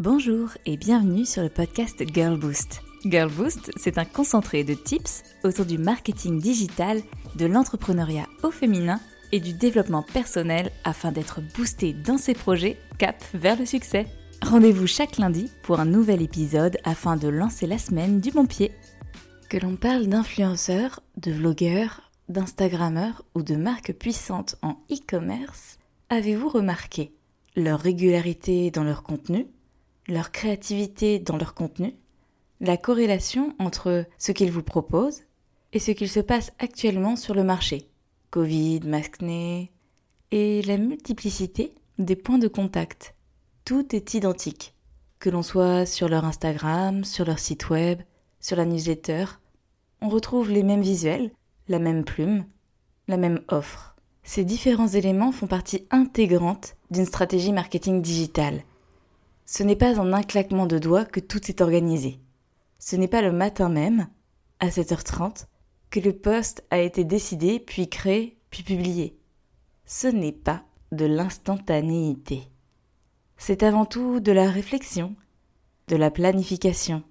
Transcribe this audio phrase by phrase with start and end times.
[0.00, 2.82] Bonjour et bienvenue sur le podcast Girl Boost.
[3.04, 7.02] Girl Boost, c'est un concentré de tips autour du marketing digital,
[7.34, 9.00] de l'entrepreneuriat au féminin
[9.32, 14.06] et du développement personnel afin d'être boosté dans ses projets cap vers le succès.
[14.40, 18.70] Rendez-vous chaque lundi pour un nouvel épisode afin de lancer la semaine du bon pied.
[19.48, 27.10] Que l'on parle d'influenceurs, de vlogueurs, d'instagrammeurs ou de marques puissantes en e-commerce, avez-vous remarqué
[27.56, 29.48] leur régularité dans leur contenu?
[30.08, 31.94] Leur créativité dans leur contenu,
[32.60, 35.22] la corrélation entre ce qu'ils vous proposent
[35.72, 37.88] et ce qu'il se passe actuellement sur le marché,
[38.30, 39.70] Covid, masqué,
[40.30, 43.14] et la multiplicité des points de contact.
[43.64, 44.74] Tout est identique,
[45.18, 48.00] que l'on soit sur leur Instagram, sur leur site web,
[48.40, 49.26] sur la newsletter,
[50.00, 51.32] on retrouve les mêmes visuels,
[51.68, 52.44] la même plume,
[53.08, 53.96] la même offre.
[54.22, 58.62] Ces différents éléments font partie intégrante d'une stratégie marketing digitale
[59.50, 62.20] ce n'est pas en un claquement de doigts que tout est organisé.
[62.78, 64.08] Ce n'est pas le matin même,
[64.60, 65.46] à 7h30,
[65.88, 69.18] que le poste a été décidé, puis créé, puis publié.
[69.86, 72.42] Ce n'est pas de l'instantanéité.
[73.38, 75.16] C'est avant tout de la réflexion,
[75.86, 77.02] de la planification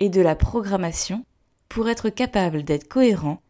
[0.00, 1.24] et de la programmation
[1.68, 3.40] pour être capable d'être cohérent,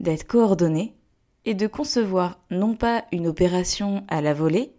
[0.00, 0.96] d'être coordonné
[1.44, 4.74] et de concevoir non pas une opération à la volée,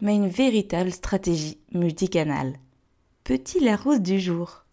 [0.00, 2.54] mais une véritable stratégie multicanale.
[3.24, 4.64] Petit Larousse du jour.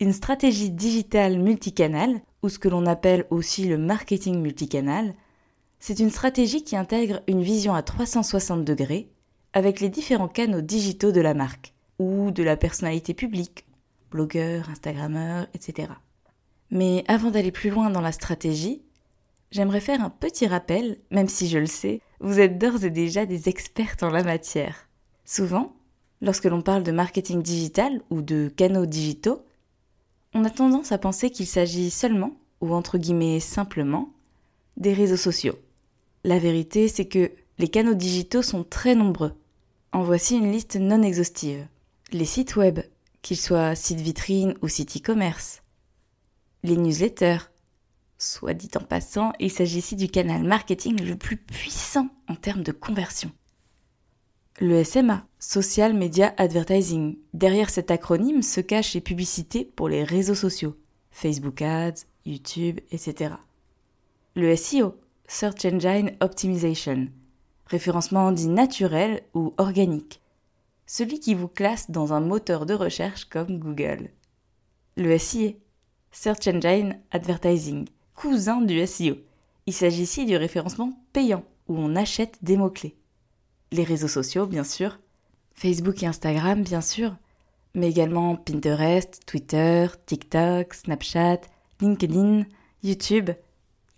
[0.00, 5.14] Une stratégie digitale multicanale, ou ce que l'on appelle aussi le marketing multicanal,
[5.78, 9.08] c'est une stratégie qui intègre une vision à 360 degrés
[9.52, 13.64] avec les différents canaux digitaux de la marque, ou de la personnalité publique,
[14.10, 15.92] blogueur, instagrammeur, etc.
[16.70, 18.82] Mais avant d'aller plus loin dans la stratégie,
[19.52, 23.26] j'aimerais faire un petit rappel, même si je le sais, vous êtes d'ores et déjà
[23.26, 24.88] des expertes en la matière.
[25.26, 25.76] Souvent,
[26.22, 29.44] lorsque l'on parle de marketing digital ou de canaux digitaux,
[30.32, 34.10] on a tendance à penser qu'il s'agit seulement, ou entre guillemets simplement,
[34.78, 35.58] des réseaux sociaux.
[36.24, 39.34] La vérité, c'est que les canaux digitaux sont très nombreux.
[39.92, 41.68] En voici une liste non exhaustive.
[42.10, 42.80] Les sites web,
[43.20, 45.62] qu'ils soient sites vitrines ou sites e-commerce.
[46.62, 47.50] Les newsletters,
[48.18, 52.62] Soit dit en passant, il s'agit ici du canal marketing le plus puissant en termes
[52.62, 53.32] de conversion.
[54.60, 57.18] Le SMA, Social Media Advertising.
[57.32, 60.76] Derrière cet acronyme se cachent les publicités pour les réseaux sociaux,
[61.10, 63.34] Facebook Ads, YouTube, etc.
[64.36, 64.94] Le SEO,
[65.26, 67.08] Search Engine Optimization.
[67.66, 70.20] Référencement dit naturel ou organique.
[70.86, 74.10] Celui qui vous classe dans un moteur de recherche comme Google.
[74.96, 75.52] Le SIA,
[76.12, 79.16] Search Engine Advertising cousin du SEO.
[79.66, 82.96] Il s'agit ici du référencement payant, où on achète des mots-clés.
[83.72, 84.98] Les réseaux sociaux, bien sûr,
[85.54, 87.16] Facebook et Instagram, bien sûr,
[87.74, 91.40] mais également Pinterest, Twitter, TikTok, Snapchat,
[91.80, 92.44] LinkedIn,
[92.82, 93.30] YouTube.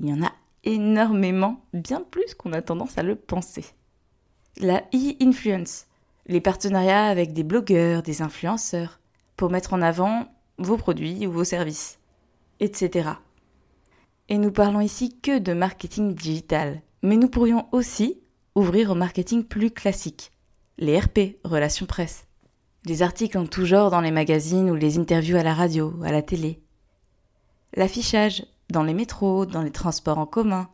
[0.01, 0.33] Il y en a
[0.65, 3.65] énormément, bien plus qu'on a tendance à le penser.
[4.59, 5.87] La e-influence,
[6.27, 8.99] les partenariats avec des blogueurs, des influenceurs,
[9.37, 10.27] pour mettre en avant
[10.59, 11.99] vos produits ou vos services,
[12.61, 13.11] etc.
[14.29, 16.83] Et nous parlons ici que de marketing digital.
[17.03, 18.21] Mais nous pourrions aussi
[18.55, 20.33] ouvrir au marketing plus classique.
[20.79, 22.27] Les RP, relations presse.
[22.85, 26.11] Des articles en tout genre dans les magazines ou les interviews à la radio, à
[26.11, 26.61] la télé.
[27.75, 30.69] L'affichage dans les métros, dans les transports en commun.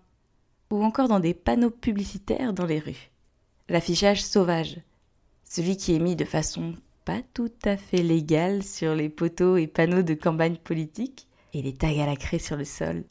[0.71, 3.11] Ou encore dans des panneaux publicitaires dans les rues.
[3.69, 4.81] L'affichage sauvage.
[5.45, 6.75] Celui qui est mis de façon
[7.05, 11.75] pas tout à fait légale sur les poteaux et panneaux de campagne politique et les
[11.75, 13.05] tags à la craie sur le sol.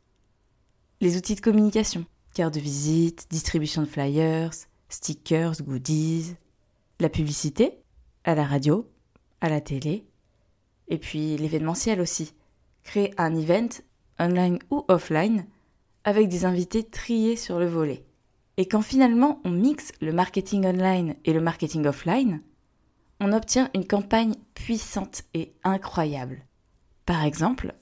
[1.01, 4.51] Les outils de communication, carte de visite, distribution de flyers,
[4.87, 6.35] stickers, goodies,
[6.99, 7.79] la publicité,
[8.23, 8.87] à la radio,
[9.41, 10.05] à la télé,
[10.89, 12.35] et puis l'événementiel aussi.
[12.83, 13.69] Créer un event,
[14.19, 15.47] online ou offline,
[16.03, 18.05] avec des invités triés sur le volet.
[18.57, 22.43] Et quand finalement on mixe le marketing online et le marketing offline,
[23.19, 26.45] on obtient une campagne puissante et incroyable.
[27.07, 27.73] Par exemple,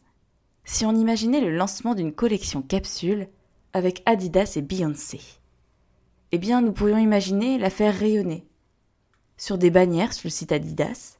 [0.69, 3.27] si on imaginait le lancement d'une collection capsule
[3.73, 5.19] avec Adidas et Beyoncé.
[6.31, 8.45] Eh bien, nous pourrions imaginer la faire rayonner
[9.35, 11.17] sur des bannières sur le site Adidas,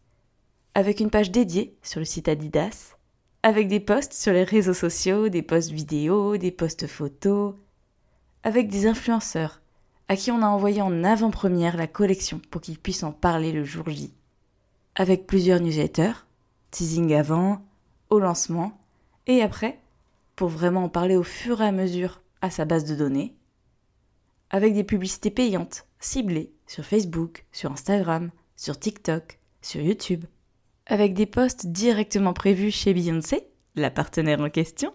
[0.75, 2.95] avec une page dédiée sur le site Adidas,
[3.41, 7.55] avec des posts sur les réseaux sociaux, des posts vidéo, des posts photos,
[8.43, 9.61] avec des influenceurs
[10.09, 13.63] à qui on a envoyé en avant-première la collection pour qu'ils puissent en parler le
[13.63, 14.13] jour J,
[14.93, 16.27] avec plusieurs newsletters,
[16.69, 17.65] teasing avant,
[18.11, 18.79] au lancement,
[19.27, 19.79] et après,
[20.35, 23.35] pour vraiment en parler au fur et à mesure à sa base de données,
[24.49, 30.25] avec des publicités payantes, ciblées sur Facebook, sur Instagram, sur TikTok, sur YouTube,
[30.85, 34.91] avec des posts directement prévus chez Beyoncé, la partenaire en question,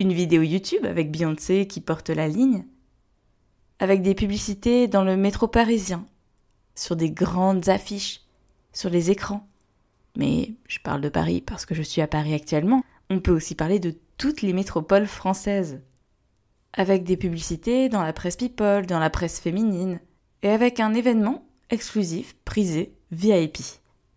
[0.00, 2.66] une vidéo YouTube avec Beyoncé qui porte la ligne,
[3.78, 6.06] avec des publicités dans le métro parisien,
[6.74, 8.20] sur des grandes affiches,
[8.72, 9.46] sur les écrans.
[10.16, 12.84] Mais je parle de Paris parce que je suis à Paris actuellement.
[13.14, 15.80] On peut aussi parler de toutes les métropoles françaises.
[16.72, 20.00] Avec des publicités dans la presse people, dans la presse féminine,
[20.42, 23.58] et avec un événement exclusif, prisé, VIP,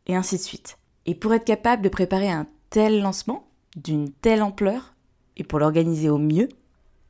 [0.07, 0.79] et ainsi de suite.
[1.05, 4.95] Et pour être capable de préparer un tel lancement, d'une telle ampleur,
[5.35, 6.49] et pour l'organiser au mieux,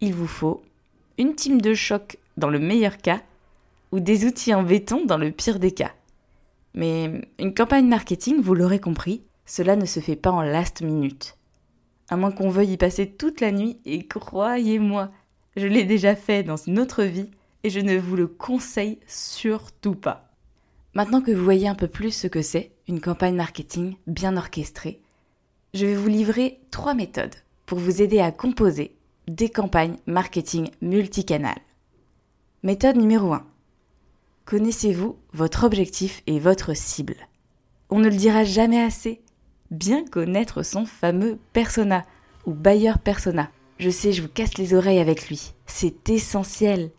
[0.02, 0.62] il vous faut
[1.18, 3.22] une team de choc dans le meilleur cas,
[3.94, 5.94] ou des outils en béton dans le pire des cas.
[6.74, 11.37] Mais une campagne marketing, vous l'aurez compris, cela ne se fait pas en last minute.
[12.10, 15.12] À moins qu'on veuille y passer toute la nuit, et croyez-moi,
[15.56, 17.30] je l'ai déjà fait dans une autre vie,
[17.64, 20.32] et je ne vous le conseille surtout pas.
[20.94, 25.02] Maintenant que vous voyez un peu plus ce que c'est, une campagne marketing bien orchestrée,
[25.74, 28.96] je vais vous livrer trois méthodes pour vous aider à composer
[29.28, 31.58] des campagnes marketing multicanal.
[32.64, 33.46] Méthode numéro 1.
[34.46, 37.16] Connaissez-vous votre objectif et votre cible?
[37.90, 39.22] On ne le dira jamais assez.
[39.72, 42.06] Bien connaître son fameux persona
[42.46, 43.50] ou buyer persona.
[43.80, 45.54] Je sais, je vous casse les oreilles avec lui.
[45.66, 46.92] C'est essentiel.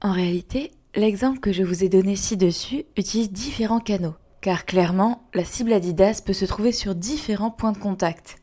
[0.00, 4.14] En réalité, l'exemple que je vous ai donné ci-dessus utilise différents canaux.
[4.40, 8.36] Car clairement, la cible Adidas peut se trouver sur différents points de contact.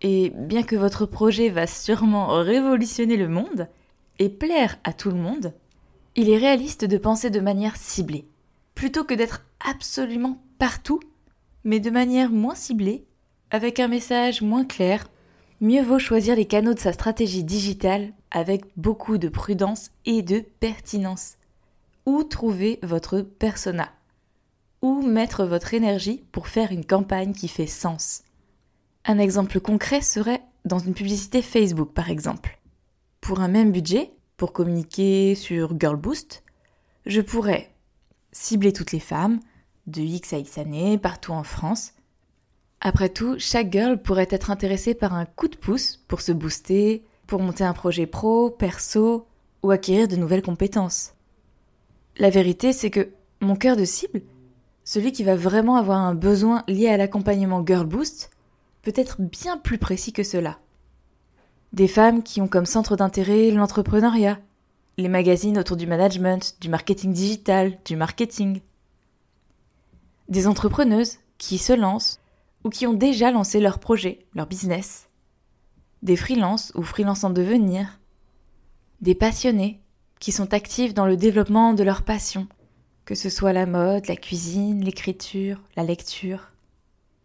[0.00, 3.68] Et bien que votre projet va sûrement révolutionner le monde
[4.18, 5.54] et plaire à tout le monde,
[6.16, 8.26] il est réaliste de penser de manière ciblée,
[8.74, 11.00] plutôt que d'être absolument partout,
[11.64, 13.04] mais de manière moins ciblée,
[13.52, 15.06] avec un message moins clair.
[15.60, 20.40] Mieux vaut choisir les canaux de sa stratégie digitale avec beaucoup de prudence et de
[20.40, 21.34] pertinence.
[22.06, 23.92] Où trouver votre persona?
[24.80, 28.22] Où mettre votre énergie pour faire une campagne qui fait sens?
[29.04, 32.58] Un exemple concret serait dans une publicité Facebook par exemple.
[33.20, 36.42] Pour un même budget, pour communiquer sur Girl Boost,
[37.04, 37.70] je pourrais
[38.32, 39.40] cibler toutes les femmes,
[39.86, 41.92] de X à X années, partout en France.
[42.84, 47.04] Après tout, chaque girl pourrait être intéressée par un coup de pouce pour se booster,
[47.28, 49.24] pour monter un projet pro, perso,
[49.62, 51.12] ou acquérir de nouvelles compétences.
[52.16, 54.22] La vérité, c'est que mon cœur de cible,
[54.82, 58.30] celui qui va vraiment avoir un besoin lié à l'accompagnement Girl Boost,
[58.82, 60.58] peut être bien plus précis que cela.
[61.72, 64.40] Des femmes qui ont comme centre d'intérêt l'entrepreneuriat,
[64.98, 68.60] les magazines autour du management, du marketing digital, du marketing.
[70.28, 72.18] Des entrepreneuses qui se lancent
[72.64, 75.08] ou qui ont déjà lancé leur projet, leur business.
[76.02, 78.00] Des freelances ou freelances en devenir.
[79.00, 79.80] Des passionnés
[80.20, 82.46] qui sont actifs dans le développement de leur passion,
[83.04, 86.52] que ce soit la mode, la cuisine, l'écriture, la lecture.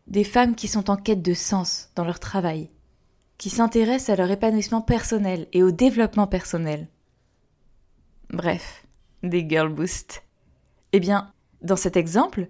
[0.08, 2.70] Des femmes qui sont en quête de sens dans leur travail,
[3.38, 6.88] qui s'intéressent à leur épanouissement personnel et au développement personnel.
[8.32, 8.86] Bref,
[9.24, 10.24] des girl boost.
[10.92, 11.32] Eh bien,
[11.62, 12.48] dans cet exemple,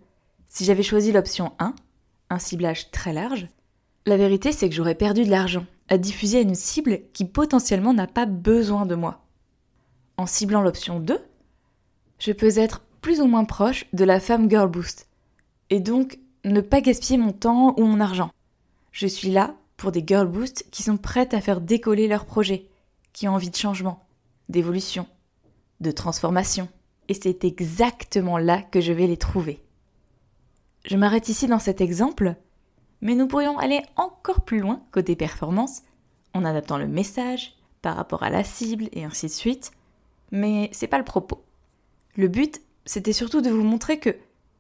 [0.47, 1.73] si j'avais choisi l'option 1,
[2.29, 3.47] un ciblage très large,
[4.05, 7.93] la vérité c'est que j'aurais perdu de l'argent à diffuser à une cible qui potentiellement
[7.93, 9.25] n'a pas besoin de moi.
[10.17, 11.19] En ciblant l'option 2,
[12.19, 15.07] je peux être plus ou moins proche de la femme girl boost
[15.69, 18.31] et donc ne pas gaspiller mon temps ou mon argent.
[18.91, 22.67] Je suis là pour des girl boosts qui sont prêtes à faire décoller leur projet,
[23.13, 24.05] qui ont envie de changement,
[24.49, 25.07] d'évolution,
[25.81, 26.67] de transformation.
[27.09, 29.61] Et c'est exactement là que je vais les trouver.
[30.87, 32.35] Je m'arrête ici dans cet exemple,
[33.01, 35.83] mais nous pourrions aller encore plus loin côté performance,
[36.33, 39.71] en adaptant le message par rapport à la cible et ainsi de suite.
[40.31, 41.43] Mais c'est pas le propos.
[42.15, 44.15] Le but, c'était surtout de vous montrer que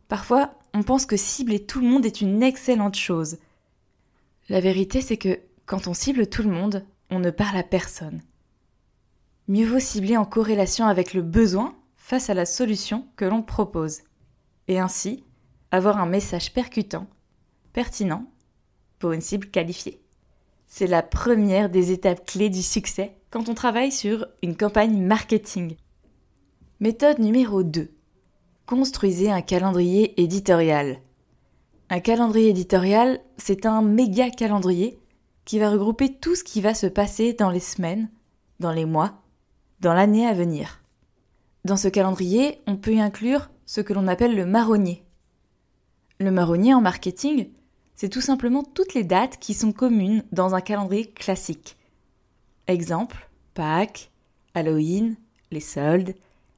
[0.07, 3.37] parfois on pense que cibler tout le monde est une excellente chose,
[4.49, 8.21] la vérité, c'est que quand on cible tout le monde, on ne parle à personne.
[9.49, 13.99] Mieux vaut cibler en corrélation avec le besoin face à la solution que l'on propose.
[14.69, 15.25] Et ainsi,
[15.71, 17.07] avoir un message percutant,
[17.73, 18.25] pertinent,
[18.99, 20.01] pour une cible qualifiée.
[20.67, 25.75] C'est la première des étapes clés du succès quand on travaille sur une campagne marketing.
[26.79, 27.89] Méthode numéro 2.
[28.65, 30.99] Construisez un calendrier éditorial.
[31.89, 34.99] Un calendrier éditorial, c'est un méga calendrier
[35.45, 38.09] qui va regrouper tout ce qui va se passer dans les semaines,
[38.59, 39.21] dans les mois,
[39.79, 40.81] dans l'année à venir.
[41.63, 45.06] Dans ce calendrier, on peut y inclure ce que l'on appelle le marronnier.
[46.19, 47.49] Le marronnier en marketing,
[47.95, 51.77] c'est tout simplement toutes les dates qui sont communes dans un calendrier classique.
[52.67, 54.11] Exemple, Pâques,
[54.55, 55.15] Halloween,
[55.51, 56.15] les soldes,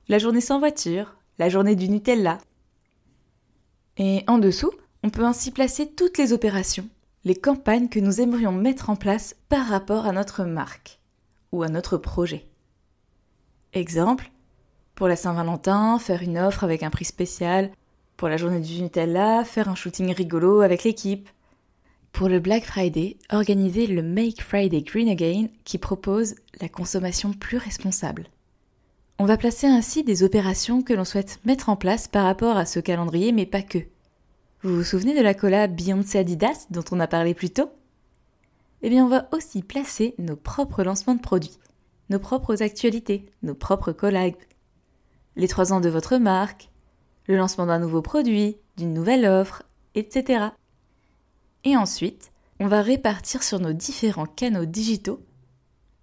[0.07, 2.37] la journée sans voiture, la journée du Nutella.
[3.97, 6.89] Et en dessous, On peut ainsi placer toutes les opérations,
[7.23, 10.99] les campagnes que nous aimerions mettre en place par rapport à notre marque
[11.53, 12.45] ou à notre projet.
[13.71, 14.29] Exemple,
[14.95, 17.71] pour la Saint-Valentin, faire une offre avec un prix spécial,
[18.19, 21.29] pour la journée du Nutella, faire un shooting rigolo avec l'équipe.
[22.11, 27.55] Pour le Black Friday, organiser le Make Friday Green Again qui propose la consommation plus
[27.55, 28.27] responsable.
[29.19, 32.65] On va placer ainsi des opérations que l'on souhaite mettre en place par rapport à
[32.65, 33.79] ce calendrier, mais pas que.
[34.63, 37.71] Vous vous souvenez de la collab Beyoncé Adidas dont on a parlé plus tôt?
[38.81, 41.57] Eh bien, on va aussi placer nos propres lancements de produits,
[42.09, 44.35] nos propres actualités, nos propres collabs.
[45.37, 46.69] Les trois ans de votre marque,
[47.29, 50.47] le lancement d'un nouveau produit, d'une nouvelle offre, etc.
[51.63, 55.21] Et ensuite, on va répartir sur nos différents canaux digitaux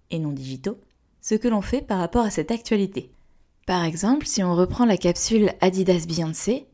[0.09, 0.79] et non digitaux
[1.21, 3.11] ce que l'on fait par rapport à cette actualité.
[3.65, 6.67] Par exemple, si on reprend la capsule Adidas Beyoncé,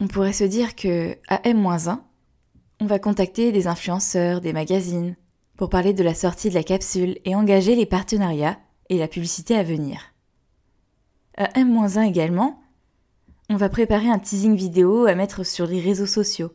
[0.00, 2.00] on pourrait se dire que à M-1,
[2.80, 5.14] on va contacter des influenceurs, des magazines,
[5.56, 8.58] pour parler de la sortie de la capsule et engager les partenariats
[8.88, 10.00] et la publicité à venir.
[11.36, 12.60] À M-1 également,
[13.50, 16.52] on va préparer un teasing vidéo à mettre sur les réseaux sociaux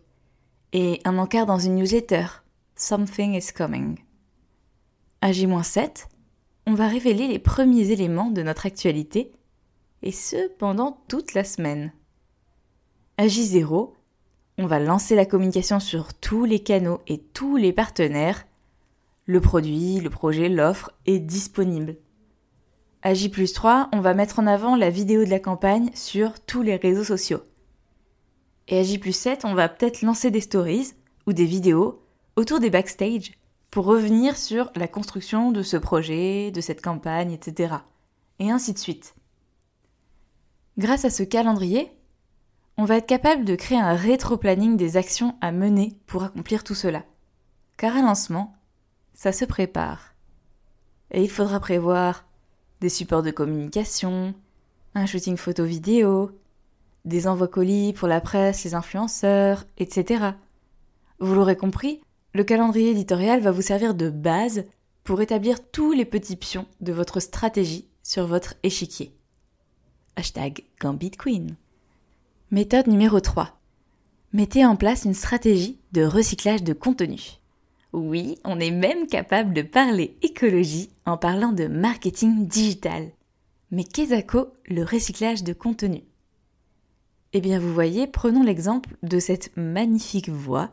[0.74, 2.26] et un encart dans une newsletter.
[2.76, 4.00] Something is coming.
[5.22, 6.08] À J-7,
[6.68, 9.32] on va révéler les premiers éléments de notre actualité
[10.04, 11.92] et ce pendant toute la semaine.
[13.18, 13.94] À J0,
[14.60, 18.46] on va lancer la communication sur tous les canaux et tous les partenaires.
[19.26, 21.96] Le produit, le projet, l'offre est disponible.
[23.06, 26.62] À J 3, on va mettre en avant la vidéo de la campagne sur tous
[26.62, 27.42] les réseaux sociaux.
[28.70, 30.94] Et à J 7, on va peut-être lancer des stories
[31.28, 32.02] ou des vidéos
[32.38, 33.34] autour des backstage
[33.72, 37.76] pour revenir sur la construction de ce projet, de cette campagne, etc.
[38.40, 39.16] Et ainsi de suite.
[40.78, 41.92] Grâce à ce calendrier,
[42.78, 46.74] on va être capable de créer un rétro-planning des actions à mener pour accomplir tout
[46.74, 47.04] cela.
[47.76, 48.56] Car un lancement,
[49.14, 50.14] ça se prépare.
[51.12, 52.24] Et il faudra prévoir
[52.84, 54.34] des supports de communication,
[54.94, 56.38] un shooting photo vidéo,
[57.06, 60.32] des envois colis pour la presse, les influenceurs, etc.
[61.20, 62.02] Vous l'aurez compris,
[62.34, 64.66] le calendrier éditorial va vous servir de base
[65.06, 69.16] pour établir tous les petits pions de votre stratégie sur votre échiquier.
[70.18, 71.56] Hashtag Gambit Queen.
[72.52, 73.58] Méthode numéro 3.
[74.34, 77.40] Mettez en place une stratégie de recyclage de contenu.
[77.94, 83.12] Oui, on est même capable de parler écologie en parlant de marketing digital.
[83.70, 84.24] Mais qu'est-ce
[84.66, 86.02] le recyclage de contenu
[87.34, 90.72] Eh bien, vous voyez, prenons l'exemple de cette magnifique voix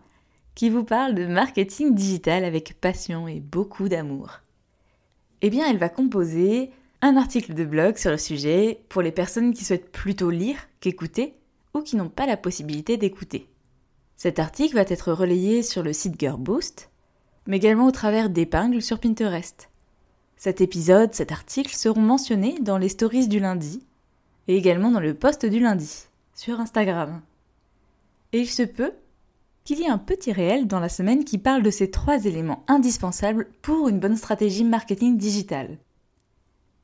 [0.55, 4.41] qui vous parle de marketing digital avec passion et beaucoup d'amour.
[5.43, 6.71] Eh bien, elle va composer
[7.03, 11.35] un article de blog sur le sujet pour les personnes qui souhaitent plutôt lire qu'écouter
[11.75, 13.47] ou qui n'ont pas la possibilité d'écouter.
[14.17, 16.90] Cet article va être relayé sur le site Girlboost,
[17.51, 19.71] mais également au travers d'épingles sur Pinterest.
[20.37, 23.85] Cet épisode, cet article seront mentionnés dans les stories du lundi
[24.47, 27.21] et également dans le post du lundi sur Instagram.
[28.33, 28.93] Et il se peut
[29.65, 32.63] qu'il y ait un petit réel dans la semaine qui parle de ces trois éléments
[32.69, 35.79] indispensables pour une bonne stratégie marketing digitale.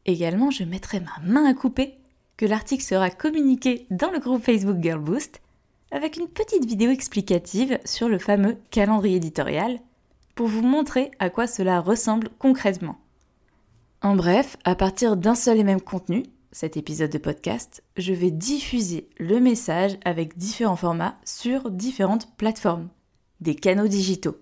[0.05, 1.95] Également, je mettrai ma main à couper
[2.37, 5.41] que l'article sera communiqué dans le groupe Facebook Girl Boost
[5.93, 9.79] avec une petite vidéo explicative sur le fameux calendrier éditorial
[10.37, 13.01] pour vous montrer à quoi cela ressemble concrètement.
[14.03, 18.31] En bref, à partir d'un seul et même contenu, cet épisode de podcast, je vais
[18.31, 22.91] diffuser le message avec différents formats sur différentes plateformes,
[23.41, 24.37] des canaux digitaux.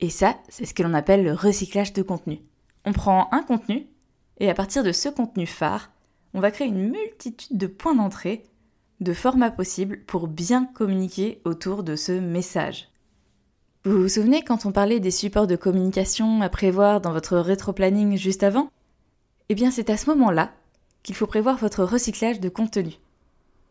[0.00, 2.38] Et ça, c'est ce que l'on appelle le recyclage de contenu.
[2.84, 3.86] On prend un contenu
[4.38, 5.90] et à partir de ce contenu phare,
[6.34, 8.44] on va créer une multitude de points d'entrée,
[9.00, 12.89] de formats possibles pour bien communiquer autour de ce message.
[13.82, 18.18] Vous vous souvenez quand on parlait des supports de communication à prévoir dans votre rétro-planning
[18.18, 18.68] juste avant?
[19.48, 20.52] Eh bien c'est à ce moment-là
[21.02, 22.98] qu'il faut prévoir votre recyclage de contenu.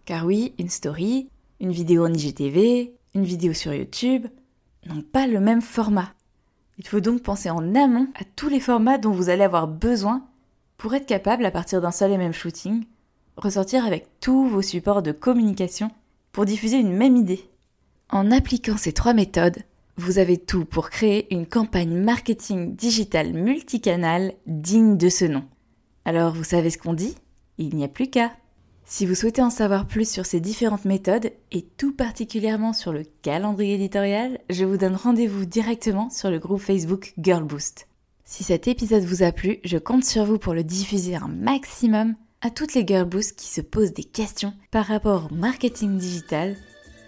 [0.05, 4.25] Car oui, une story, une vidéo en IGTV, une vidéo sur YouTube
[4.87, 6.11] n'ont pas le même format.
[6.79, 10.25] Il faut donc penser en amont à tous les formats dont vous allez avoir besoin
[10.77, 12.83] pour être capable, à partir d'un seul et même shooting,
[13.37, 15.91] ressortir avec tous vos supports de communication
[16.31, 17.47] pour diffuser une même idée.
[18.09, 19.59] En appliquant ces trois méthodes,
[19.99, 25.43] vous avez tout pour créer une campagne marketing digital multicanal digne de ce nom.
[26.05, 27.15] Alors vous savez ce qu'on dit?
[27.57, 28.31] Il n'y a plus qu'à.
[28.85, 33.03] Si vous souhaitez en savoir plus sur ces différentes méthodes, et tout particulièrement sur le
[33.21, 37.87] calendrier éditorial, je vous donne rendez-vous directement sur le groupe Facebook Girl Boost.
[38.23, 42.15] Si cet épisode vous a plu, je compte sur vous pour le diffuser un maximum
[42.41, 46.55] à toutes les Girl Boost qui se posent des questions par rapport au marketing digital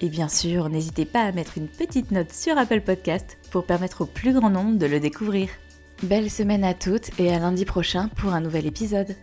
[0.04, 4.02] Et bien sûr, n'hésitez pas à mettre une petite note sur Apple Podcast pour permettre
[4.02, 5.50] au plus grand nombre de le découvrir.
[6.02, 9.16] Belle semaine à toutes et à lundi prochain pour un nouvel épisode.